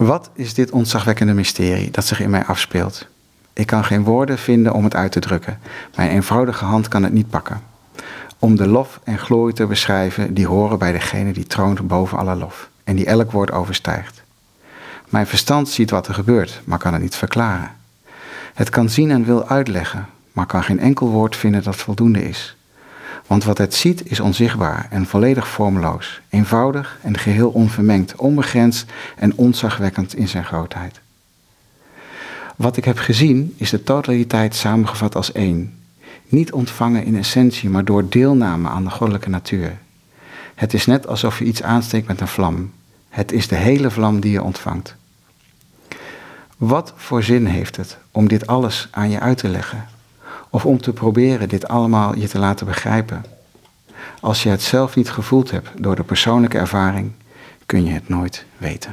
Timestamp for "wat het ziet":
23.44-24.10